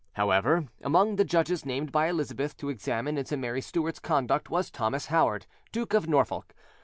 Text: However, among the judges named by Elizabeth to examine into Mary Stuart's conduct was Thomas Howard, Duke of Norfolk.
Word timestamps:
However, 0.13 0.65
among 0.81 1.17
the 1.17 1.23
judges 1.23 1.63
named 1.63 1.91
by 1.91 2.07
Elizabeth 2.07 2.57
to 2.57 2.69
examine 2.69 3.19
into 3.19 3.37
Mary 3.37 3.61
Stuart's 3.61 3.99
conduct 3.99 4.49
was 4.49 4.71
Thomas 4.71 5.05
Howard, 5.13 5.45
Duke 5.71 5.93
of 5.93 6.07
Norfolk. 6.09 6.55